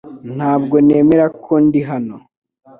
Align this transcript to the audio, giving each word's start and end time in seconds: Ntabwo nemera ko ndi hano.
Ntabwo 0.35 0.75
nemera 0.85 1.25
ko 1.43 1.53
ndi 1.65 1.81
hano. 1.89 2.15